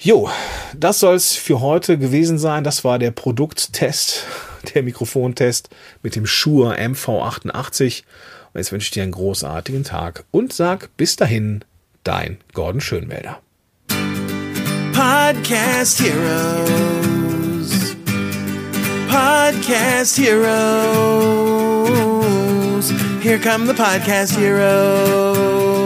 Jo, 0.00 0.30
das 0.76 1.00
soll's 1.00 1.34
für 1.34 1.60
heute 1.60 1.98
gewesen 1.98 2.38
sein. 2.38 2.62
Das 2.62 2.84
war 2.84 3.00
der 3.00 3.10
Produkttest, 3.10 4.26
der 4.74 4.84
Mikrofontest 4.84 5.70
mit 6.04 6.14
dem 6.14 6.24
Shure 6.24 6.78
MV88. 6.78 8.04
Und 8.52 8.60
jetzt 8.60 8.70
wünsche 8.70 8.84
ich 8.84 8.92
dir 8.92 9.02
einen 9.02 9.10
großartigen 9.10 9.82
Tag 9.82 10.22
und 10.30 10.52
sag 10.52 10.96
bis 10.96 11.16
dahin, 11.16 11.64
dein 12.04 12.38
Gordon 12.54 12.80
Schönmelder. 12.80 13.40
Podcast 14.92 16.00
Heroes. 16.00 17.96
Podcast 19.08 20.16
Heroes. 20.16 20.54
Here 23.20 23.40
come 23.40 23.66
the 23.66 23.74
Podcast 23.74 24.38
Heroes. 24.38 25.77